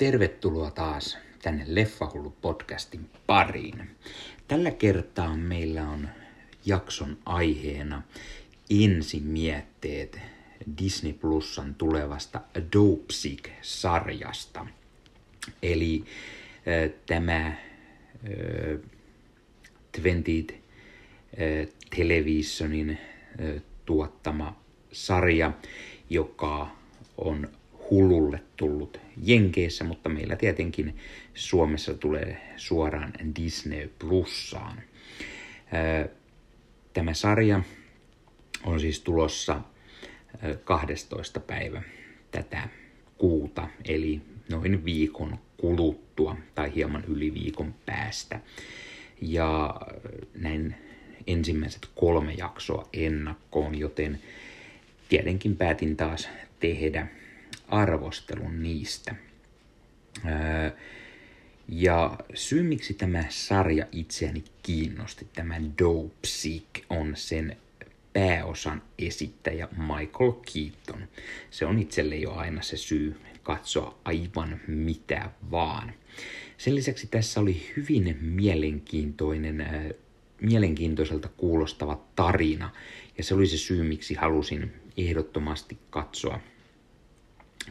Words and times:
tervetuloa 0.00 0.70
taas 0.70 1.18
tänne 1.42 1.64
Leffahullu 1.66 2.30
podcastin 2.30 3.10
pariin. 3.26 3.90
Tällä 4.48 4.70
kertaa 4.70 5.36
meillä 5.36 5.88
on 5.88 6.08
jakson 6.66 7.18
aiheena 7.26 8.02
ensimietteet 8.84 10.18
Disney 10.78 11.12
Plusan 11.12 11.74
tulevasta 11.74 12.40
Dopesick-sarjasta. 12.72 14.66
Eli 15.62 16.04
äh, 16.04 16.90
tämä 17.06 17.46
äh, 17.46 17.56
20 19.92 20.30
äh, 20.52 20.58
Televisionin 21.96 22.90
äh, 22.90 23.62
tuottama 23.86 24.60
sarja, 24.92 25.52
joka 26.10 26.68
on 27.18 27.48
Hululle 27.90 28.42
tullut 28.56 29.00
Jenkeissä, 29.22 29.84
mutta 29.84 30.08
meillä 30.08 30.36
tietenkin 30.36 30.96
Suomessa 31.34 31.94
tulee 31.94 32.54
suoraan 32.56 33.12
Disney 33.36 33.90
Plussaan. 33.98 34.82
Tämä 36.92 37.14
sarja 37.14 37.62
on 38.64 38.80
siis 38.80 39.00
tulossa 39.00 39.60
12. 40.64 41.40
päivä 41.40 41.82
tätä 42.30 42.68
kuuta, 43.18 43.68
eli 43.84 44.20
noin 44.50 44.84
viikon 44.84 45.38
kuluttua 45.56 46.36
tai 46.54 46.74
hieman 46.74 47.04
yli 47.04 47.34
viikon 47.34 47.74
päästä. 47.86 48.40
Ja 49.22 49.80
näin 50.34 50.74
ensimmäiset 51.26 51.88
kolme 51.94 52.32
jaksoa 52.32 52.88
ennakkoon, 52.92 53.78
joten 53.78 54.20
tietenkin 55.08 55.56
päätin 55.56 55.96
taas 55.96 56.28
tehdä 56.60 57.06
arvostelun 57.70 58.62
niistä. 58.62 59.14
Ja 61.68 62.18
syy, 62.34 62.62
miksi 62.62 62.94
tämä 62.94 63.24
sarja 63.28 63.86
itseäni 63.92 64.44
kiinnosti, 64.62 65.26
tämä 65.32 65.54
Dope 65.78 66.26
Sick, 66.26 66.66
on 66.90 67.12
sen 67.16 67.56
pääosan 68.12 68.82
esittäjä 68.98 69.68
Michael 69.76 70.32
Keaton. 70.32 71.08
Se 71.50 71.66
on 71.66 71.78
itselle 71.78 72.16
jo 72.16 72.32
aina 72.32 72.62
se 72.62 72.76
syy 72.76 73.20
katsoa 73.42 73.98
aivan 74.04 74.60
mitä 74.66 75.30
vaan. 75.50 75.92
Sen 76.58 76.74
lisäksi 76.74 77.06
tässä 77.06 77.40
oli 77.40 77.72
hyvin 77.76 78.18
mielenkiintoinen, 78.20 79.60
äh, 79.60 79.70
mielenkiintoiselta 80.40 81.28
kuulostava 81.36 82.00
tarina, 82.16 82.70
ja 83.18 83.24
se 83.24 83.34
oli 83.34 83.46
se 83.46 83.56
syy, 83.56 83.82
miksi 83.82 84.14
halusin 84.14 84.72
ehdottomasti 84.96 85.78
katsoa 85.90 86.40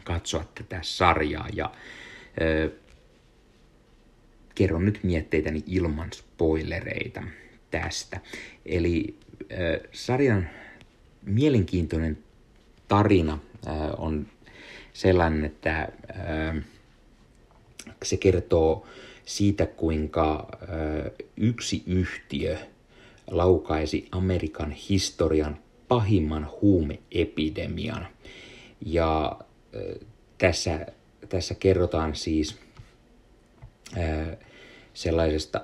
katsoa 0.04 0.44
tätä 0.54 0.78
sarjaa 0.82 1.48
ja 1.52 1.72
ö, 2.40 2.70
kerron 4.54 4.84
nyt 4.84 5.00
mietteitäni 5.02 5.64
ilman 5.66 6.12
spoilereita 6.12 7.22
tästä. 7.70 8.20
Eli 8.66 9.16
ö, 9.52 9.88
sarjan 9.92 10.48
mielenkiintoinen 11.22 12.18
tarina 12.88 13.38
ö, 13.66 13.70
on 13.98 14.26
sellainen, 14.92 15.44
että 15.44 15.88
ö, 16.54 16.62
se 18.02 18.16
kertoo 18.16 18.86
siitä, 19.24 19.66
kuinka 19.66 20.48
ö, 20.62 21.10
yksi 21.36 21.82
yhtiö 21.86 22.58
laukaisi 23.30 24.08
Amerikan 24.12 24.70
historian 24.70 25.58
pahimman 25.88 26.50
huumeepidemian. 26.62 28.06
Ja 28.86 29.38
tässä, 30.38 30.86
tässä 31.28 31.54
kerrotaan 31.54 32.14
siis 32.14 32.56
sellaisesta 34.94 35.60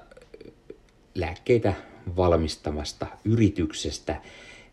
lääkkeitä 1.15 1.75
valmistavasta 2.17 3.07
yrityksestä, 3.25 4.21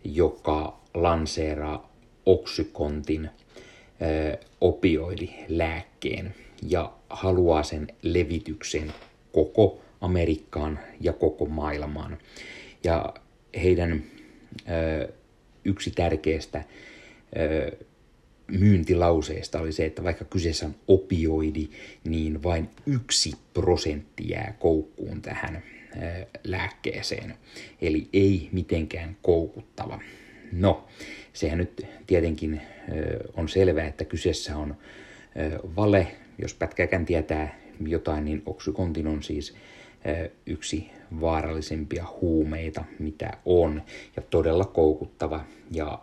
joka 0.03 0.79
lanseeraa 0.93 1.93
oksykontin 2.25 3.29
opioidilääkkeen 4.61 6.35
ja 6.67 6.93
haluaa 7.09 7.63
sen 7.63 7.87
levityksen 8.01 8.93
koko 9.31 9.81
Amerikkaan 10.01 10.79
ja 11.01 11.13
koko 11.13 11.45
maailmaan. 11.45 12.17
Ja 12.83 13.13
heidän 13.63 14.03
yksi 15.65 15.91
tärkeästä 15.91 16.63
myyntilauseesta 18.47 19.59
oli 19.59 19.71
se, 19.71 19.85
että 19.85 20.03
vaikka 20.03 20.25
kyseessä 20.25 20.65
on 20.65 20.75
opioidi, 20.87 21.69
niin 22.03 22.43
vain 22.43 22.69
yksi 22.85 23.33
prosentti 23.53 24.29
jää 24.29 24.55
koukkuun 24.59 25.21
tähän 25.21 25.63
lääkkeeseen. 26.43 27.33
Eli 27.81 28.07
ei 28.13 28.49
mitenkään 28.51 29.17
koukuttava. 29.21 29.99
No, 30.51 30.87
sehän 31.33 31.57
nyt 31.57 31.85
tietenkin 32.07 32.61
on 33.33 33.49
selvää, 33.49 33.87
että 33.87 34.05
kyseessä 34.05 34.57
on 34.57 34.75
vale. 35.75 36.07
Jos 36.41 36.53
pätkäkään 36.53 37.05
tietää 37.05 37.59
jotain, 37.87 38.25
niin 38.25 38.41
oksykontin 38.45 39.07
on 39.07 39.23
siis 39.23 39.55
yksi 40.45 40.89
vaarallisimpia 41.21 42.05
huumeita, 42.21 42.83
mitä 42.99 43.37
on, 43.45 43.81
ja 44.15 44.21
todella 44.21 44.65
koukuttava. 44.65 45.45
Ja 45.71 46.01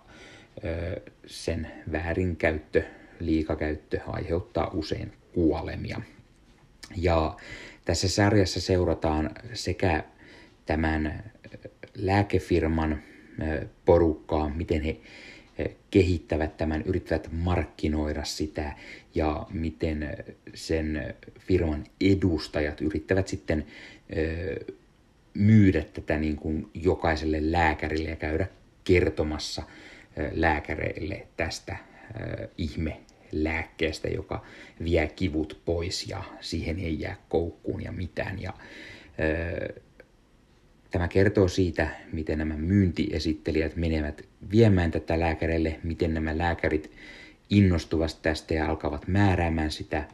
sen 1.31 1.67
väärinkäyttö, 1.93 2.83
liikakäyttö 3.21 4.01
aiheuttaa 4.07 4.71
usein 4.75 5.13
kuolemia. 5.33 6.01
Ja 6.97 7.37
tässä 7.85 8.09
sarjassa 8.09 8.61
seurataan 8.61 9.31
sekä 9.53 10.05
tämän 10.67 11.33
lääkefirman 11.95 13.03
porukkaa, 13.85 14.49
miten 14.49 14.83
he 14.83 14.97
kehittävät 15.91 16.57
tämän, 16.57 16.83
yrittävät 16.83 17.29
markkinoida 17.33 18.25
sitä 18.25 18.73
ja 19.15 19.47
miten 19.51 20.17
sen 20.55 21.15
firman 21.39 21.85
edustajat 22.01 22.81
yrittävät 22.81 23.29
sitten 23.29 23.67
myydä 25.35 25.83
tätä 25.83 26.19
niin 26.19 26.37
kuin 26.37 26.71
jokaiselle 26.75 27.53
lääkärille 27.53 28.11
ja 28.11 28.17
käydä 28.17 28.47
kertomassa– 28.85 29.63
lääkäreille 30.33 31.27
tästä 31.37 31.77
ihme 32.59 33.01
lääkkeestä, 33.33 34.09
joka 34.09 34.45
vie 34.85 35.07
kivut 35.07 35.61
pois 35.65 36.09
ja 36.09 36.23
siihen 36.41 36.79
ei 36.79 37.01
jää 37.01 37.17
koukkuun 37.29 37.83
ja 37.83 37.93
mitään. 37.93 38.43
Ja, 38.43 38.53
tämä 40.91 41.09
kertoo 41.09 41.49
siitä, 41.49 41.89
miten 42.13 42.39
nämä 42.39 42.57
myyntiesittelijät 42.57 43.77
menevät 43.77 44.29
viemään 44.51 44.91
tätä 44.91 45.21
lääkäreille, 45.21 45.81
miten 45.83 46.15
nämä 46.15 46.39
lääkärit 46.39 46.93
innostuvat 47.51 48.19
tästä 48.23 48.55
ja 48.55 48.67
alkavat 48.67 49.09
määräämään 49.09 49.71
sitä 49.71 50.05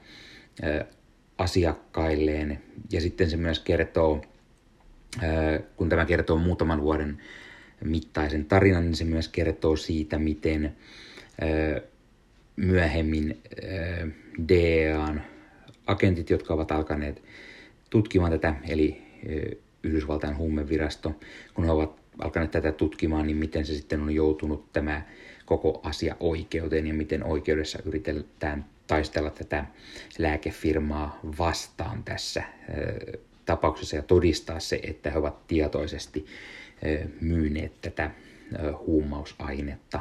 asiakkailleen. 1.38 2.62
Ja 2.92 3.00
sitten 3.00 3.30
se 3.30 3.36
myös 3.36 3.60
kertoo, 3.60 4.24
kun 5.76 5.88
tämä 5.88 6.04
kertoo 6.04 6.38
muutaman 6.38 6.82
vuoden 6.82 7.22
mittaisen 7.84 8.44
tarinan, 8.44 8.84
niin 8.84 8.96
se 8.96 9.04
myös 9.04 9.28
kertoo 9.28 9.76
siitä, 9.76 10.18
miten 10.18 10.76
myöhemmin 12.56 13.42
DEAn 14.48 15.22
agentit, 15.86 16.30
jotka 16.30 16.54
ovat 16.54 16.72
alkaneet 16.72 17.22
tutkimaan 17.90 18.32
tätä, 18.32 18.54
eli 18.68 19.02
Yhdysvaltain 19.82 20.36
huumevirasto, 20.36 21.14
kun 21.54 21.64
he 21.64 21.70
ovat 21.70 21.96
alkaneet 22.18 22.50
tätä 22.50 22.72
tutkimaan, 22.72 23.26
niin 23.26 23.36
miten 23.36 23.66
se 23.66 23.74
sitten 23.74 24.00
on 24.00 24.14
joutunut 24.14 24.72
tämä 24.72 25.02
koko 25.44 25.80
asia 25.82 26.16
oikeuteen 26.20 26.86
ja 26.86 26.94
miten 26.94 27.24
oikeudessa 27.24 27.78
yritetään 27.84 28.64
taistella 28.86 29.30
tätä 29.30 29.64
lääkefirmaa 30.18 31.20
vastaan 31.38 32.02
tässä 32.04 32.42
tapauksessa 33.44 33.96
ja 33.96 34.02
todistaa 34.02 34.60
se, 34.60 34.80
että 34.82 35.10
he 35.10 35.18
ovat 35.18 35.46
tietoisesti 35.46 36.26
myyneet 37.20 37.80
tätä 37.80 38.10
huumausainetta 38.86 40.00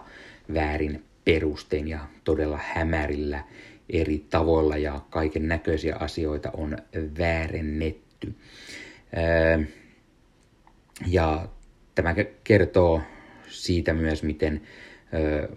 väärin 0.53 1.03
perustein 1.25 1.87
ja 1.87 1.99
todella 2.23 2.59
hämärillä 2.63 3.43
eri 3.89 4.25
tavoilla 4.29 4.77
ja 4.77 5.01
kaiken 5.09 5.47
näköisiä 5.47 5.95
asioita 5.99 6.51
on 6.53 6.77
väärennetty. 7.17 8.35
Ja 11.07 11.47
tämä 11.95 12.15
kertoo 12.43 13.01
siitä 13.47 13.93
myös, 13.93 14.23
miten 14.23 14.61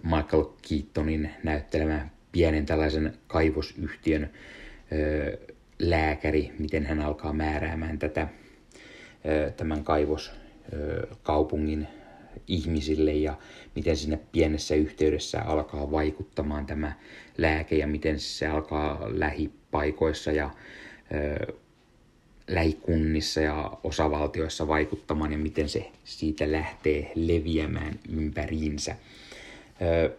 Michael 0.03 0.45
Keatonin 0.69 1.29
näyttelemä 1.43 2.07
pienen 2.31 2.65
tällaisen 2.65 3.13
kaivosyhtiön 3.27 4.29
lääkäri, 5.79 6.51
miten 6.59 6.85
hän 6.85 6.99
alkaa 6.99 7.33
määräämään 7.33 7.99
tätä 7.99 8.27
tämän 9.57 9.83
kaivos 9.83 10.31
kaupungin 11.23 11.87
ihmisille 12.47 13.13
ja 13.13 13.37
miten 13.75 13.97
sinne 13.97 14.19
pienessä 14.31 14.75
yhteydessä 14.75 15.41
alkaa 15.41 15.91
vaikuttamaan 15.91 16.65
tämä 16.65 16.93
lääke 17.37 17.75
ja 17.75 17.87
miten 17.87 18.19
se 18.19 18.47
alkaa 18.47 18.99
lähipaikoissa 19.07 20.31
ja 20.31 20.49
ö, 21.13 21.53
lähikunnissa 22.47 23.41
ja 23.41 23.77
osavaltioissa 23.83 24.67
vaikuttamaan 24.67 25.31
ja 25.31 25.37
miten 25.37 25.69
se 25.69 25.91
siitä 26.03 26.51
lähtee 26.51 27.11
leviämään 27.15 27.99
ympäriinsä. 28.09 28.95
Ö, 29.81 30.11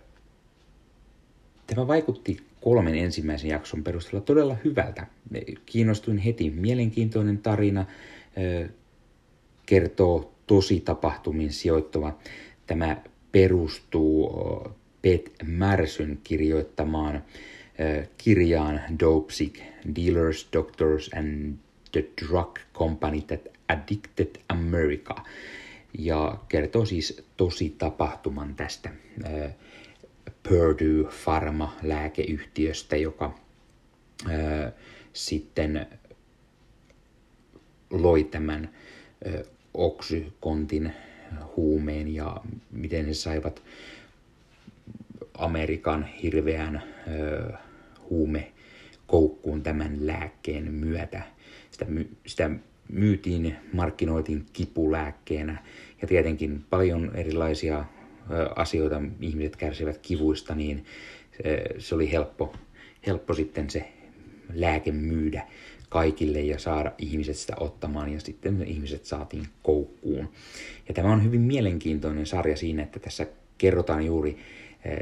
tämä 1.67 1.87
vaikutti 1.87 2.37
kolmen 2.61 2.95
ensimmäisen 2.95 3.51
jakson 3.51 3.85
perusteella 3.85 4.21
todella 4.21 4.57
hyvältä. 4.65 5.07
Kiinnostuin 5.67 6.19
heti. 6.19 6.51
Mielenkiintoinen 6.51 7.39
tarina, 7.39 7.87
kertoo 9.67 10.33
tosi 10.51 10.81
tapahtumin 10.81 11.53
sijoittuva. 11.53 12.19
Tämä 12.67 12.97
perustuu 13.33 14.31
Pet 15.03 15.33
Märsyn 15.45 16.21
kirjoittamaan 16.25 17.25
kirjaan 18.19 18.81
Dopesick, 19.01 19.61
Dealers, 19.97 20.49
Doctors 20.53 21.11
and 21.15 21.57
the 21.93 22.05
Drug 22.23 22.59
Company 22.75 23.21
That 23.21 23.41
Addicted 23.69 24.37
America. 24.49 25.15
Ja 25.99 26.39
kertoo 26.49 26.85
siis 26.85 27.25
tosi 27.37 27.75
tapahtuman 27.79 28.55
tästä 28.55 28.91
Purdue 30.49 31.11
Pharma-lääkeyhtiöstä, 31.25 32.97
joka 32.97 33.39
ää, 34.29 34.73
sitten 35.13 35.87
loi 37.91 38.25
tämän 38.25 38.71
oksykontin 39.75 40.93
huumeen 41.57 42.15
ja 42.15 42.37
miten 42.71 43.07
he 43.07 43.15
saivat 43.15 43.63
Amerikan 45.35 46.05
hirveän 46.05 46.77
ää, 46.77 47.63
huumekoukkuun 48.11 49.63
tämän 49.63 50.07
lääkkeen 50.07 50.73
myötä. 50.75 51.23
Sitä, 51.71 51.85
my, 51.85 52.09
sitä 52.27 52.51
myytiin, 52.89 53.57
markkinoitiin 53.73 54.47
kipulääkkeenä 54.53 55.63
ja 56.03 56.09
tietenkin 56.09 56.65
paljon 56.71 57.11
erilaisia 57.17 57.85
asioita, 58.57 59.03
ihmiset 59.21 59.57
kärsivät 59.57 59.99
kivuista, 59.99 60.55
niin 60.55 60.85
se 61.79 61.95
oli 61.95 62.13
helppo, 62.13 62.55
helppo 63.07 63.35
sitten 63.35 63.71
se 63.71 63.93
lääke 64.55 64.93
myydä 64.93 65.47
kaikille 65.91 66.41
ja 66.41 66.59
saada 66.59 66.93
ihmiset 66.99 67.37
sitä 67.37 67.55
ottamaan 67.61 68.13
ja 68.13 68.21
sitten 68.21 68.63
ihmiset 68.63 69.05
saatiin 69.05 69.47
koukkuun. 69.63 70.29
Ja 70.89 70.95
tämä 70.95 71.13
on 71.13 71.25
hyvin 71.25 71.41
mielenkiintoinen 71.41 72.27
sarja 72.27 72.57
siinä, 72.57 72.83
että 72.83 73.01
tässä 73.01 73.27
kerrotaan 73.59 74.07
juuri 74.07 74.39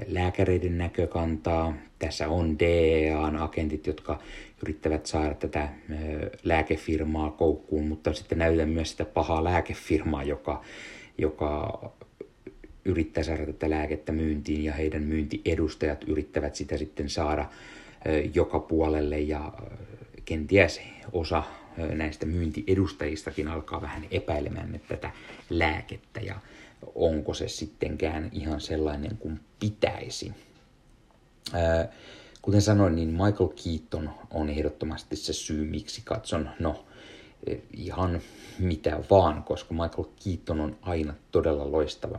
lääkäreiden 0.06 0.78
näkökantaa. 0.78 1.74
Tässä 1.98 2.28
on 2.28 2.58
DEA-agentit, 2.58 3.86
jotka 3.86 4.18
yrittävät 4.62 5.06
saada 5.06 5.34
tätä 5.34 5.68
lääkefirmaa 6.42 7.30
koukkuun, 7.30 7.88
mutta 7.88 8.12
sitten 8.12 8.38
näytetään 8.38 8.68
myös 8.68 8.90
sitä 8.90 9.04
pahaa 9.04 9.44
lääkefirmaa, 9.44 10.24
joka, 10.24 10.62
joka 11.18 11.80
yrittää 12.84 13.24
saada 13.24 13.46
tätä 13.46 13.70
lääkettä 13.70 14.12
myyntiin 14.12 14.64
ja 14.64 14.72
heidän 14.72 15.02
myyntiedustajat 15.02 16.04
yrittävät 16.04 16.54
sitä 16.54 16.76
sitten 16.76 17.10
saada 17.10 17.46
joka 18.34 18.58
puolelle 18.58 19.20
ja 19.20 19.52
kenties 20.28 20.80
osa 21.12 21.42
näistä 21.76 22.26
myyntiedustajistakin 22.26 23.48
alkaa 23.48 23.82
vähän 23.82 24.06
epäilemään 24.10 24.80
tätä 24.88 25.10
lääkettä 25.50 26.20
ja 26.20 26.34
onko 26.94 27.34
se 27.34 27.48
sittenkään 27.48 28.28
ihan 28.32 28.60
sellainen 28.60 29.16
kuin 29.18 29.40
pitäisi. 29.60 30.32
Kuten 32.42 32.62
sanoin, 32.62 32.96
niin 32.96 33.08
Michael 33.08 33.48
Keaton 33.64 34.10
on 34.30 34.50
ehdottomasti 34.50 35.16
se 35.16 35.32
syy, 35.32 35.64
miksi 35.64 36.02
katson, 36.04 36.50
no 36.58 36.84
ihan 37.76 38.20
mitä 38.58 39.00
vaan, 39.10 39.42
koska 39.42 39.74
Michael 39.74 40.08
Keaton 40.24 40.60
on 40.60 40.76
aina 40.82 41.14
todella 41.32 41.72
loistava 41.72 42.18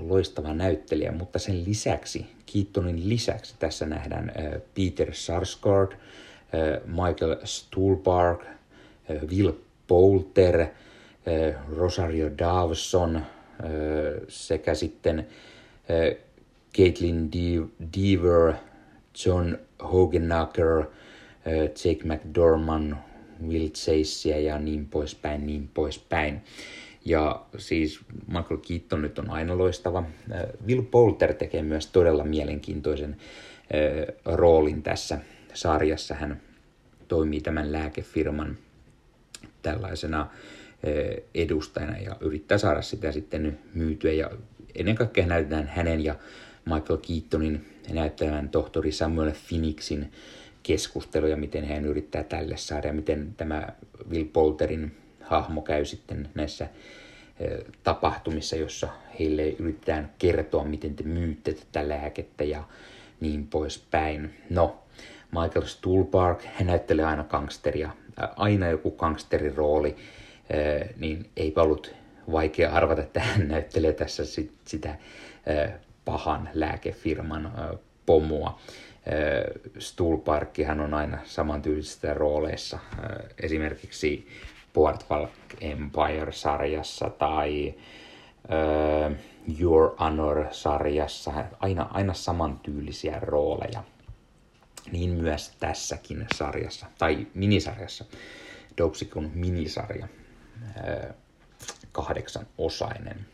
loistava 0.00 0.54
näyttelijä, 0.54 1.12
mutta 1.12 1.38
sen 1.38 1.64
lisäksi, 1.64 2.26
Keatonin 2.52 3.08
lisäksi, 3.08 3.54
tässä 3.58 3.86
nähdään 3.86 4.28
äh, 4.28 4.60
Peter 4.74 5.14
Sarsgaard, 5.14 5.92
Michael 6.86 7.36
Stuhlbarg, 7.44 8.40
äh, 9.10 9.22
Will 9.30 9.52
Poulter, 9.86 10.66
Rosario 11.76 12.30
Dawson 12.38 13.20
sekä 14.28 14.74
sitten 14.74 15.26
Caitlin 16.76 17.30
Deaver, 17.96 18.54
John 19.26 19.58
Hogenacker, 19.92 20.84
Jake 21.84 22.04
McDorman, 22.04 22.98
Will 23.46 23.68
Chase 23.68 24.40
ja 24.40 24.58
niin 24.58 24.86
poispäin, 24.86 25.46
niin 25.46 25.70
poispäin. 25.74 26.42
Ja 27.04 27.44
siis 27.58 28.00
Michael 28.26 28.60
Keaton 28.68 29.02
nyt 29.02 29.18
on 29.18 29.30
aina 29.30 29.58
loistava. 29.58 30.04
Will 30.66 30.82
Poulter 30.82 31.34
tekee 31.34 31.62
myös 31.62 31.86
todella 31.86 32.24
mielenkiintoisen 32.24 33.16
roolin 34.24 34.82
tässä 34.82 35.18
sarjassa. 35.54 36.14
Hän 36.14 36.40
toimii 37.14 37.40
tämän 37.40 37.72
lääkefirman 37.72 38.58
tällaisena 39.62 40.30
edustajana 41.34 41.98
ja 41.98 42.16
yrittää 42.20 42.58
saada 42.58 42.82
sitä 42.82 43.12
sitten 43.12 43.58
myytyä. 43.74 44.12
Ja 44.12 44.30
ennen 44.74 44.94
kaikkea 44.94 45.26
näytetään 45.26 45.66
hänen 45.66 46.04
ja 46.04 46.14
Michael 46.64 46.98
Keatonin 46.98 47.66
näyttävän 47.92 48.48
tohtori 48.48 48.92
Samuel 48.92 49.32
Phoenixin 49.48 50.12
keskusteluja, 50.62 51.36
miten 51.36 51.64
hän 51.64 51.84
yrittää 51.84 52.22
tälle 52.22 52.56
saada 52.56 52.86
ja 52.86 52.92
miten 52.92 53.34
tämä 53.36 53.68
Will 54.10 54.26
Poulterin 54.32 54.96
hahmo 55.20 55.62
käy 55.62 55.84
sitten 55.84 56.28
näissä 56.34 56.68
tapahtumissa, 57.82 58.56
jossa 58.56 58.88
heille 59.18 59.48
yritetään 59.48 60.10
kertoa, 60.18 60.64
miten 60.64 60.94
te 60.94 61.04
myytte 61.04 61.52
tätä 61.52 61.88
lääkettä 61.88 62.44
ja 62.44 62.64
niin 63.20 63.46
poispäin. 63.46 64.34
No, 64.50 64.83
Michael 65.42 65.66
Stuhlbarg, 65.66 66.42
hän 66.54 66.66
näyttelee 66.66 67.04
aina 67.04 67.24
gangsteria, 67.24 67.90
aina 68.36 68.68
joku 68.68 68.90
gangsterin 68.90 69.56
rooli, 69.56 69.96
niin 70.96 71.30
ei 71.36 71.52
ollut 71.56 71.94
vaikea 72.32 72.72
arvata, 72.72 73.02
että 73.02 73.20
hän 73.20 73.48
näyttelee 73.48 73.92
tässä 73.92 74.22
sitä 74.64 74.94
pahan 76.04 76.48
lääkefirman 76.54 77.52
pomua. 78.06 78.58
Stuhlbarghan 79.78 80.80
on 80.80 80.94
aina 80.94 81.18
samantyylisistä 81.24 82.14
rooleissa. 82.14 82.78
Esimerkiksi 83.42 84.28
Boardwalk 84.74 85.30
Empire-sarjassa 85.60 87.10
tai 87.10 87.74
Your 89.60 89.94
Honor-sarjassa, 90.00 91.32
aina, 91.60 91.88
aina 91.90 92.14
samantyylisiä 92.14 93.18
rooleja. 93.20 93.84
Niin 94.92 95.10
myös 95.10 95.52
tässäkin 95.60 96.26
sarjassa, 96.34 96.86
tai 96.98 97.26
minisarjassa, 97.34 98.04
Dopsikun 98.78 99.30
minisarja, 99.34 100.08
kahdeksan 101.92 102.46
osainen. 102.58 103.26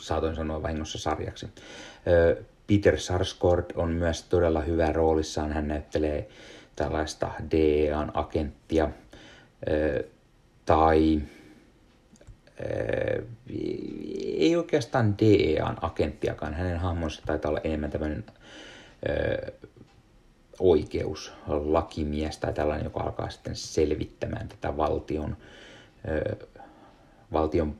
Saatoin 0.00 0.36
sanoa 0.36 0.62
vahingossa 0.62 0.98
sarjaksi. 0.98 1.46
Peter 2.66 2.98
Sarsgaard 2.98 3.70
on 3.74 3.90
myös 3.90 4.22
todella 4.22 4.60
hyvä 4.60 4.92
roolissaan. 4.92 5.52
Hän 5.52 5.68
näyttelee 5.68 6.28
tällaista 6.76 7.30
DEAn 7.50 8.10
agenttia 8.14 8.90
tai 10.66 11.20
ei 14.38 14.56
oikeastaan 14.56 15.18
DEAn 15.18 15.76
agenttiakaan. 15.80 16.54
Hänen 16.54 16.78
hahmonsa 16.78 17.22
taitaa 17.26 17.48
olla 17.48 17.60
enemmän 17.64 17.90
tämmöinen 17.90 18.24
oikeuslakimies 20.58 22.38
tai 22.38 22.52
tällainen, 22.52 22.84
joka 22.84 23.00
alkaa 23.00 23.30
sitten 23.30 23.56
selvittämään 23.56 24.48
tätä 24.48 24.76
valtion, 24.76 25.36
valtion, 27.32 27.76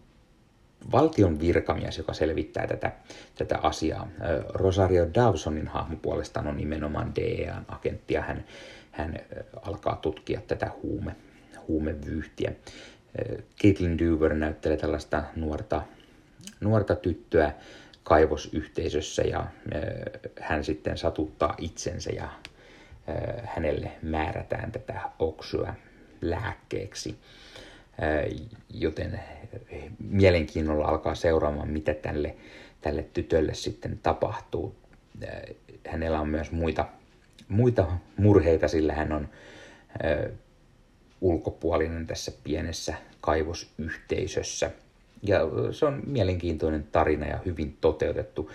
valtion 0.93 1.41
virkamies, 1.41 1.99
joka 1.99 2.13
selvittää 2.13 2.67
tätä, 2.67 2.93
tätä 3.35 3.59
asiaa. 3.59 4.09
Rosario 4.49 5.15
Dawsonin 5.15 5.69
hahmo 5.69 5.97
puolestaan 6.03 6.47
on 6.47 6.57
nimenomaan 6.57 7.15
DEAn 7.15 7.65
agentti 7.69 8.15
ja 8.15 8.23
hän 8.23 8.45
hän 8.91 9.17
alkaa 9.63 9.97
tutkia 9.97 10.41
tätä 10.47 10.71
huume, 10.83 11.17
huumevyyhtiä. 11.69 12.53
Caitlin 13.63 13.99
Duver 13.99 14.35
näyttelee 14.35 14.77
tällaista 14.77 15.25
nuorta, 15.37 15.83
nuorta 16.61 16.97
tyttöä 16.97 17.53
kaivosyhteisössä 18.11 19.23
ja 19.23 19.47
hän 20.41 20.65
sitten 20.65 20.99
satuttaa 20.99 21.55
itsensä 21.59 22.11
ja 22.11 22.29
hänelle 23.45 23.91
määrätään 24.03 24.73
tätä 24.73 25.01
oksua 25.19 25.75
lääkkeeksi. 26.21 27.17
joten 28.71 29.21
mielenkiinnolla 29.99 30.87
alkaa 30.87 31.15
seuraamaan, 31.15 31.69
mitä 31.69 31.95
tälle, 31.95 32.37
tälle 32.81 33.03
tytölle 33.03 33.55
sitten 33.55 33.99
tapahtuu. 34.03 34.77
Hänellä 35.87 36.21
on 36.21 36.29
myös 36.29 36.53
muita, 36.53 36.87
muita 37.49 37.87
murheita, 38.17 38.69
sillä 38.69 38.93
hän 38.93 39.13
on 39.13 39.29
ulkopuolinen 41.21 42.07
tässä 42.07 42.33
pienessä 42.45 42.95
kaivosyhteisössä. 43.21 44.71
Ja 45.23 45.41
se 45.73 45.87
on 45.87 46.03
mielenkiintoinen 46.07 46.87
tarina 46.93 47.27
ja 47.27 47.39
hyvin 47.47 47.77
toteutettu. 47.81 48.51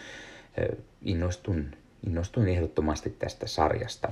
Innostun, 1.01 1.71
innostuin 2.07 2.47
ehdottomasti 2.47 3.09
tästä 3.09 3.47
sarjasta. 3.47 4.11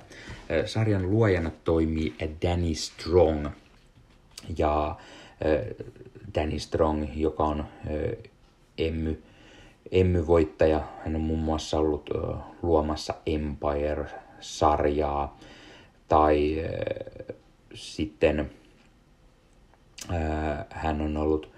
Sarjan 0.66 1.12
luojana 1.12 1.52
toimii 1.64 2.16
Danny 2.42 2.76
Strong. 2.76 3.48
Ja 4.58 4.96
Danny 6.36 6.60
Strong, 6.60 7.08
joka 7.16 7.44
on 7.44 7.66
Emmy, 8.78 9.24
Emmy-voittaja. 9.92 10.82
Hän 11.06 11.16
on 11.16 11.22
muun 11.22 11.40
muassa 11.40 11.80
ollut 11.80 12.10
luomassa 12.62 13.14
Empire-sarjaa 13.26 15.40
tai 16.08 16.64
sitten 17.74 18.52
hän 20.70 21.02
on 21.02 21.18
ollut 21.18 21.53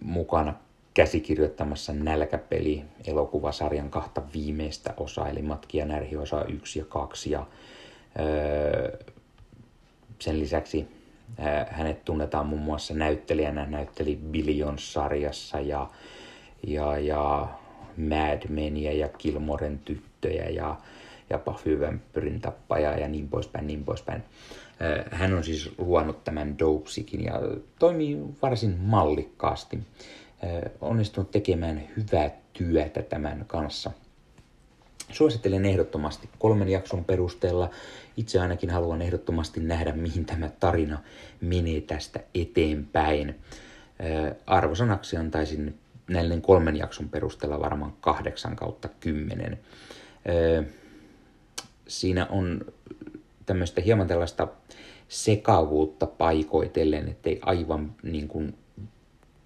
mukana 0.00 0.54
käsikirjoittamassa 0.94 1.92
Nälkäpeli 1.92 2.84
elokuvasarjan 3.06 3.90
kahta 3.90 4.22
viimeistä 4.34 4.94
osaa, 4.96 5.28
eli 5.28 5.42
Matki 5.42 5.78
ja 5.78 5.86
Närhi 5.86 6.16
osa 6.16 6.44
1 6.44 6.78
ja 6.78 6.84
2. 6.84 7.30
Ja, 7.30 7.46
sen 10.18 10.40
lisäksi 10.40 10.88
hänet 11.70 12.04
tunnetaan 12.04 12.46
muun 12.46 12.62
muassa 12.62 12.94
näyttelijänä, 12.94 13.66
näytteli 13.66 14.20
Billions-sarjassa 14.30 15.60
ja, 15.60 15.90
ja, 16.66 16.98
ja 16.98 17.48
Mad 17.96 18.48
Menia 18.48 18.92
ja 18.92 19.08
Kilmoren 19.08 19.78
tyttöjä 19.78 20.48
ja, 20.48 20.76
ja 21.30 21.38
Buffy 21.38 21.80
Vampyrin 21.80 22.40
tappaja 22.40 22.98
ja 22.98 23.08
niin 23.08 23.28
poispäin, 23.28 23.66
niin 23.66 23.84
poispäin. 23.84 24.22
Hän 25.10 25.34
on 25.34 25.44
siis 25.44 25.72
luonut 25.78 26.24
tämän 26.24 26.58
Dopesikin 26.58 27.24
ja 27.24 27.40
toimii 27.78 28.18
varsin 28.42 28.76
mallikkaasti. 28.80 29.78
Onnistunut 30.80 31.30
tekemään 31.30 31.82
hyvää 31.96 32.30
työtä 32.52 33.02
tämän 33.02 33.44
kanssa. 33.46 33.90
Suosittelen 35.12 35.66
ehdottomasti 35.66 36.28
kolmen 36.38 36.68
jakson 36.68 37.04
perusteella. 37.04 37.70
Itse 38.16 38.40
ainakin 38.40 38.70
haluan 38.70 39.02
ehdottomasti 39.02 39.60
nähdä, 39.60 39.92
mihin 39.92 40.24
tämä 40.26 40.50
tarina 40.60 40.98
menee 41.40 41.80
tästä 41.80 42.20
eteenpäin. 42.34 43.40
Arvosanaksi 44.46 45.16
antaisin 45.16 45.78
näiden 46.08 46.42
kolmen 46.42 46.76
jakson 46.76 47.08
perusteella 47.08 47.60
varmaan 47.60 47.92
kahdeksan 48.00 48.56
kautta 48.56 48.88
kymmenen. 49.00 49.58
Siinä 51.88 52.26
on 52.26 52.60
tämmöistä 53.46 53.80
hieman 53.80 54.06
tällaista 54.06 54.48
sekavuutta 55.08 56.06
paikoitellen, 56.06 57.08
ettei 57.08 57.38
aivan 57.42 57.94
niin 58.02 58.28
kuin 58.28 58.54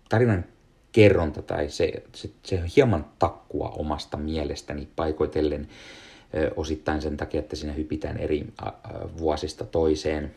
tarinan 0.09 0.45
kerronta 0.92 1.42
tai 1.42 1.71
se, 1.71 1.92
se, 2.14 2.30
se 2.42 2.62
hieman 2.76 3.07
takkua 3.18 3.68
omasta 3.68 4.16
mielestäni 4.16 4.88
paikoitellen 4.97 5.68
osittain 6.57 7.02
sen 7.02 7.16
takia, 7.16 7.40
että 7.40 7.57
siinä 7.57 7.73
hypitään 7.73 8.18
eri 8.18 8.47
vuosista 9.18 9.64
toiseen. 9.64 10.35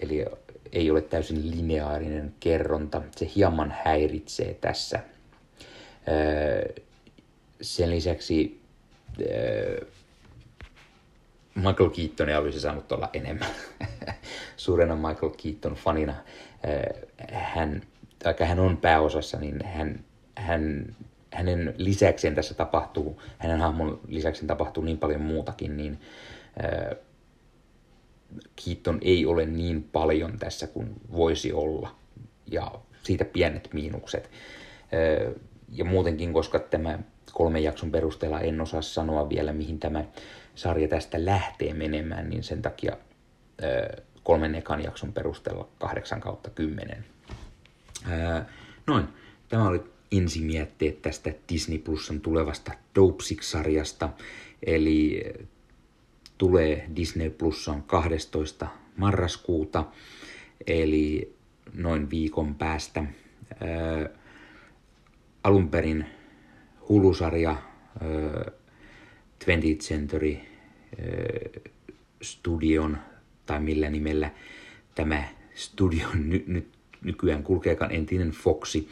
Eli 0.00 0.24
ei 0.72 0.90
ole 0.90 1.00
täysin 1.00 1.50
lineaarinen 1.50 2.34
kerronta. 2.40 3.02
Se 3.16 3.30
hieman 3.36 3.74
häiritsee 3.84 4.54
tässä. 4.54 5.00
Sen 7.60 7.90
lisäksi 7.90 8.60
Michael 11.54 11.90
Keatonia 11.90 12.38
olisi 12.38 12.60
saanut 12.60 12.92
olla 12.92 13.10
enemmän. 13.12 13.50
Suurena 14.56 14.96
Michael 14.96 15.32
Keaton 15.42 15.74
fanina 15.74 16.14
hän, 17.32 17.82
vaikka 18.24 18.44
hän 18.44 18.58
on 18.58 18.76
pääosassa, 18.76 19.38
niin 19.38 19.64
hän, 19.64 20.04
hän, 20.36 20.96
hänen 21.32 21.74
lisäkseen 21.78 22.34
tässä 22.34 22.54
tapahtuu, 22.54 23.22
hänen 23.38 23.60
hahmon 23.60 24.00
lisäkseen 24.08 24.46
tapahtuu 24.46 24.84
niin 24.84 24.98
paljon 24.98 25.20
muutakin, 25.20 25.76
niin 25.76 26.00
Keaton 28.64 28.98
ei 29.02 29.26
ole 29.26 29.46
niin 29.46 29.82
paljon 29.82 30.38
tässä 30.38 30.66
kuin 30.66 30.94
voisi 31.12 31.52
olla. 31.52 31.94
Ja 32.50 32.72
siitä 33.02 33.24
pienet 33.24 33.68
miinukset. 33.72 34.30
Ja 35.72 35.84
muutenkin, 35.84 36.32
koska 36.32 36.58
tämä 36.58 36.98
kolmen 37.32 37.62
jakson 37.62 37.90
perusteella 37.90 38.40
en 38.40 38.60
osaa 38.60 38.82
sanoa 38.82 39.28
vielä, 39.28 39.52
mihin 39.52 39.80
tämä 39.80 40.04
sarja 40.54 40.88
tästä 40.88 41.24
lähtee 41.24 41.74
menemään, 41.74 42.30
niin 42.30 42.42
sen 42.42 42.62
takia 42.62 42.96
kolmen 44.22 44.54
ekan 44.54 44.84
jakson 44.84 45.12
perusteella 45.12 45.68
8 45.78 46.20
kautta 46.20 46.50
10. 46.50 47.04
Noin, 48.86 49.04
tämä 49.48 49.68
oli 49.68 49.82
ensimietteet 50.12 51.02
tästä 51.02 51.32
Disney 51.48 51.78
Plusan 51.78 52.20
tulevasta 52.20 52.72
Dopesick-sarjasta, 52.94 54.08
eli 54.66 55.24
tulee 56.38 56.86
Disney 56.96 57.30
Plusan 57.30 57.82
12. 57.82 58.66
marraskuuta, 58.96 59.84
eli 60.66 61.36
noin 61.74 62.10
viikon 62.10 62.54
päästä. 62.54 63.04
alun 65.44 65.68
perin 65.68 66.06
Hulusarja 66.88 67.56
20th 69.44 69.78
Century 69.78 70.36
Studion, 72.22 72.98
tai 73.46 73.60
millä 73.60 73.90
nimellä 73.90 74.30
tämä 74.94 75.28
studio 75.54 76.08
ny, 76.28 76.44
ny, 76.46 76.66
nykyään 77.02 77.42
kulkeekaan 77.42 77.92
entinen 77.92 78.30
Foxi. 78.30 78.88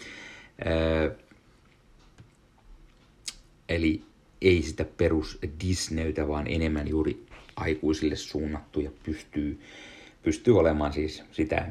Eli 3.68 4.02
ei 4.42 4.62
sitä 4.62 4.84
perus 4.84 5.38
Disneytä, 5.64 6.28
vaan 6.28 6.46
enemmän 6.46 6.88
juuri 6.88 7.26
aikuisille 7.56 8.16
suunnattu 8.16 8.80
ja 8.80 8.90
pystyy, 9.02 9.60
pystyy 10.22 10.58
olemaan 10.58 10.92
siis 10.92 11.22
sitä 11.32 11.68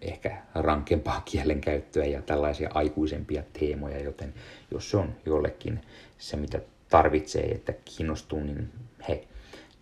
ehkä 0.00 0.42
rankempaa 0.54 1.22
kielenkäyttöä 1.30 2.04
ja 2.04 2.22
tällaisia 2.22 2.70
aikuisempia 2.74 3.42
teemoja, 3.52 4.02
joten 4.02 4.34
jos 4.70 4.90
se 4.90 4.96
on 4.96 5.14
jollekin 5.26 5.80
se, 6.18 6.36
mitä 6.36 6.60
tarvitsee, 6.90 7.44
että 7.44 7.72
kiinnostuu, 7.84 8.40
niin 8.40 8.72
he, 9.08 9.24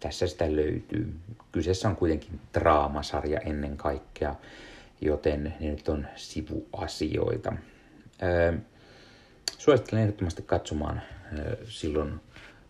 tässä 0.00 0.26
sitä 0.26 0.56
löytyy. 0.56 1.14
Kyseessä 1.52 1.88
on 1.88 1.96
kuitenkin 1.96 2.40
draamasarja 2.54 3.40
ennen 3.40 3.76
kaikkea, 3.76 4.34
joten 5.00 5.54
ne 5.60 5.70
nyt 5.70 5.88
on 5.88 6.06
sivuasioita. 6.16 7.52
Öö, 8.22 8.52
suosittelen 9.58 10.02
ehdottomasti 10.02 10.42
katsomaan 10.42 11.02
öö, 11.38 11.56
silloin 11.68 12.20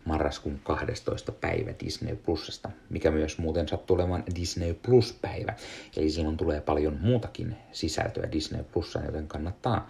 marraskuun 0.05 0.59
12. 0.63 1.31
päivä 1.31 1.71
Disney 1.85 2.15
Plusasta, 2.15 2.69
mikä 2.89 3.11
myös 3.11 3.37
muuten 3.37 3.67
sattuu 3.67 3.95
olemaan 3.95 4.23
Disney 4.35 4.73
Plus-päivä. 4.73 5.53
Eli 5.97 6.09
silloin 6.09 6.37
tulee 6.37 6.61
paljon 6.61 6.97
muutakin 7.01 7.55
sisältöä 7.71 8.31
Disney 8.31 8.63
Plusaan, 8.63 9.05
joten 9.05 9.27
kannattaa 9.27 9.89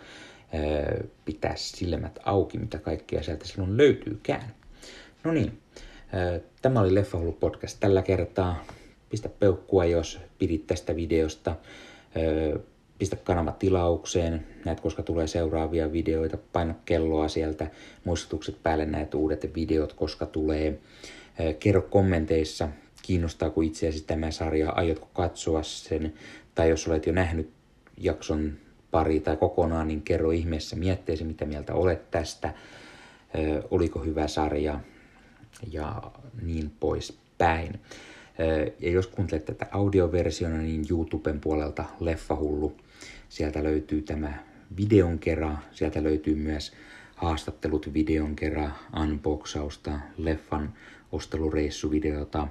pitää 1.25 1.53
silmät 1.56 2.20
auki, 2.24 2.58
mitä 2.58 2.77
kaikkea 2.77 3.24
sieltä 3.24 3.48
silloin 3.48 3.77
löytyykään. 3.77 4.53
No 5.24 5.32
niin, 5.32 5.58
tämä 6.62 6.79
oli 6.79 6.96
Leffahullu 6.96 7.32
podcast 7.32 7.77
tällä 7.79 8.01
kertaa. 8.01 8.65
Pistä 9.10 9.29
peukkua, 9.29 9.86
jos 9.86 10.20
pidit 10.39 10.68
tästä 10.68 10.96
videosta. 10.96 11.56
Pistä 12.98 13.15
kanava 13.15 13.51
tilaukseen, 13.51 14.48
näet 14.65 14.79
koska 14.79 15.03
tulee 15.03 15.27
seuraavia 15.27 15.91
videoita. 15.91 16.38
Paina 16.53 16.75
kelloa 16.86 17.27
sieltä, 17.27 17.68
muistutukset 18.03 18.63
päälle 18.63 18.86
näet 18.86 19.13
uudet 19.13 19.56
videot, 19.56 19.94
koska 19.94 20.25
tulee. 20.25 20.79
Kerro 21.60 21.82
kommenteissa, 21.82 22.70
kiinnostaako 23.01 23.62
itseäsi 23.62 24.03
tämä 24.03 24.32
sarja, 24.32 24.70
aiotko 24.72 25.10
katsoa 25.13 25.63
sen, 25.63 26.13
tai 26.56 26.70
jos 26.70 26.88
olet 26.88 27.06
jo 27.06 27.13
nähnyt 27.13 27.50
jakson 27.98 28.53
pari 28.91 29.19
tai 29.19 29.38
kokonaan, 29.38 29.88
niin 29.88 30.01
kerro 30.01 30.31
ihmeessä 30.31 30.75
mietteesi, 30.75 31.24
mitä 31.24 31.46
mieltä 31.46 31.74
olet 31.74 32.12
tästä, 32.12 32.53
oliko 33.72 34.00
hyvä 34.00 34.27
sarja 34.27 34.79
ja 35.72 36.01
niin 36.41 36.72
poispäin. 36.79 37.79
Ja 38.79 38.91
jos 38.91 39.08
kuuntelet 39.08 39.46
tätä 39.46 39.67
audioversiona, 39.72 40.58
niin 40.58 40.86
YouTuben 40.89 41.39
puolelta 41.39 41.86
Leffahullu, 42.00 42.77
sieltä 43.29 43.63
löytyy 43.63 44.01
tämä 44.01 44.34
videon 44.77 45.19
kerran, 45.19 45.60
sieltä 45.72 46.03
löytyy 46.03 46.36
myös 46.36 46.74
haastattelut 47.15 47.93
videon 47.93 48.36
kerran, 48.36 48.74
unboxausta, 49.03 50.00
leffan 50.17 50.74
ostelureissuvideota, 51.12 52.48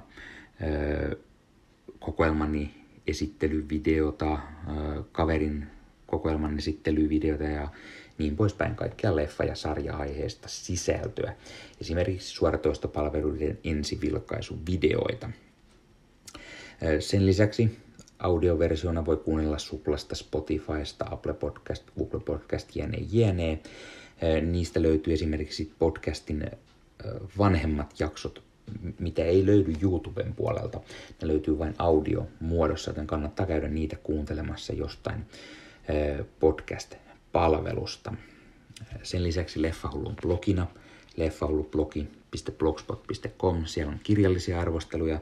kokoelmani 1.99 2.75
esittelyvideota, 3.07 4.39
kaverin 5.11 5.67
kokoelman 6.09 6.57
esittelyvideota 6.57 7.43
ja 7.43 7.67
niin 8.17 8.35
poispäin 8.35 8.75
kaikkea 8.75 9.15
leffa- 9.15 9.47
ja 9.47 9.55
sarja-aiheesta 9.55 10.47
sisältöä. 10.47 11.35
Esimerkiksi 11.81 12.29
suoratoistopalveluiden 12.29 13.57
ensivilkaisuvideoita. 13.63 15.29
Sen 16.99 17.25
lisäksi 17.25 17.77
audioversiona 18.19 19.05
voi 19.05 19.17
kuunnella 19.17 19.57
Suplasta, 19.57 20.15
Spotifysta, 20.15 21.05
Apple 21.11 21.33
Podcast, 21.33 21.83
Google 21.97 22.19
Podcast, 22.19 22.75
jne, 22.75 22.97
jne. 23.11 23.59
Niistä 24.51 24.81
löytyy 24.81 25.13
esimerkiksi 25.13 25.71
podcastin 25.79 26.51
vanhemmat 27.37 27.99
jaksot, 27.99 28.43
mitä 28.99 29.23
ei 29.23 29.45
löydy 29.45 29.73
YouTuben 29.81 30.33
puolelta. 30.33 30.79
Ne 31.21 31.27
löytyy 31.27 31.59
vain 31.59 31.73
audio 31.77 32.27
muodossa, 32.39 32.89
joten 32.89 33.07
kannattaa 33.07 33.45
käydä 33.45 33.67
niitä 33.67 33.95
kuuntelemassa 34.03 34.73
jostain 34.73 35.25
podcast-palvelusta. 36.39 38.13
Sen 39.03 39.23
lisäksi 39.23 39.61
Leffahullun 39.61 40.15
blogina, 40.21 40.67
leffahullublogi.blogspot.com, 41.17 43.65
siellä 43.65 43.91
on 43.91 43.99
kirjallisia 44.03 44.61
arvosteluja 44.61 45.19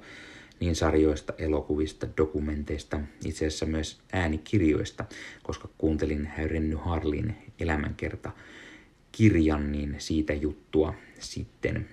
niin 0.60 0.76
sarjoista, 0.76 1.34
elokuvista, 1.38 2.08
dokumenteista, 2.18 3.00
itse 3.26 3.48
asiassa 3.48 3.66
myös 3.66 4.00
äänikirjoista, 4.14 5.06
koska 5.44 5.70
kuuntelin 5.78 6.30
Renny 6.46 6.76
Harlin 6.76 7.36
elämänkerta 7.60 8.32
kirjan, 9.12 9.72
niin 9.72 9.96
siitä 9.98 10.34
juttua 10.34 10.94
sitten 11.20 11.90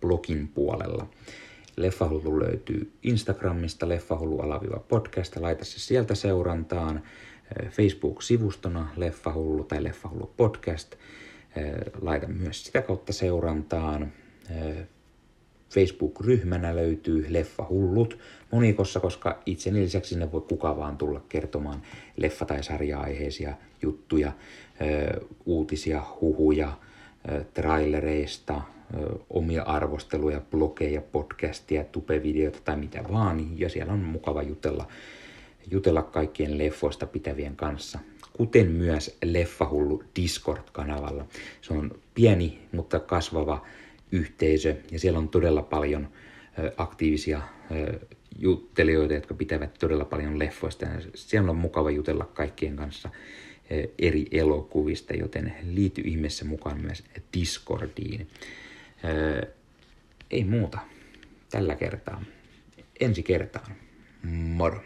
blogin 0.00 0.48
puolella. 0.48 1.08
Leffahullu 1.76 2.40
löytyy 2.40 2.92
Instagramista, 3.02 3.88
leffahullu-podcast, 3.88 5.40
laita 5.40 5.64
se 5.64 5.80
sieltä 5.80 6.14
seurantaan. 6.14 7.02
Facebook-sivustona 7.70 8.88
Leffahullu 8.96 9.64
tai 9.64 9.84
Leffahullu 9.84 10.32
podcast. 10.36 10.94
Laita 12.00 12.26
myös 12.26 12.64
sitä 12.64 12.82
kautta 12.82 13.12
seurantaan. 13.12 14.12
Facebook-ryhmänä 15.70 16.76
löytyy 16.76 17.26
Leffahullut 17.28 18.18
monikossa, 18.50 19.00
koska 19.00 19.42
itseni 19.46 19.80
lisäksi 19.80 20.08
sinne 20.08 20.32
voi 20.32 20.40
kuka 20.40 20.76
vaan 20.76 20.98
tulla 20.98 21.22
kertomaan 21.28 21.82
leffa- 22.16 22.46
tai 22.46 22.62
sarja-aiheisia 22.62 23.54
juttuja, 23.82 24.32
uutisia, 25.46 26.02
huhuja, 26.20 26.72
trailereista, 27.54 28.60
omia 29.30 29.62
arvosteluja, 29.62 30.40
blogeja, 30.50 31.00
podcastia, 31.00 31.84
tupevideoita 31.84 32.58
tai 32.64 32.76
mitä 32.76 33.04
vaan. 33.12 33.58
Ja 33.58 33.68
siellä 33.68 33.92
on 33.92 33.98
mukava 33.98 34.42
jutella, 34.42 34.86
jutella 35.70 36.02
kaikkien 36.02 36.58
leffoista 36.58 37.06
pitävien 37.06 37.56
kanssa. 37.56 37.98
Kuten 38.32 38.70
myös 38.70 39.18
Leffahullu 39.24 40.04
Discord-kanavalla. 40.16 41.26
Se 41.60 41.72
on 41.72 41.90
pieni, 42.14 42.58
mutta 42.72 43.00
kasvava 43.00 43.66
yhteisö 44.12 44.76
ja 44.90 44.98
siellä 44.98 45.18
on 45.18 45.28
todella 45.28 45.62
paljon 45.62 46.08
aktiivisia 46.76 47.42
juttelijoita, 48.38 49.14
jotka 49.14 49.34
pitävät 49.34 49.74
todella 49.78 50.04
paljon 50.04 50.38
leffoista. 50.38 50.86
Siellä 51.14 51.50
on 51.50 51.56
mukava 51.56 51.90
jutella 51.90 52.24
kaikkien 52.24 52.76
kanssa 52.76 53.10
eri 53.98 54.26
elokuvista, 54.30 55.14
joten 55.14 55.54
liity 55.64 56.02
ihmeessä 56.04 56.44
mukaan 56.44 56.80
myös 56.80 57.04
Discordiin. 57.38 58.28
Ei 60.30 60.44
muuta 60.44 60.78
tällä 61.50 61.74
kertaa. 61.74 62.24
Ensi 63.00 63.22
kertaan. 63.22 63.76
Moro! 64.32 64.82